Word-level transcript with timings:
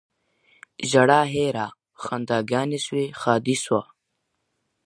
ژړا 0.89 1.21
هېره 1.33 1.67
خنداګاني 2.03 2.79
سوی 2.85 3.05
ښادي 3.19 3.55
سوه 3.65 3.83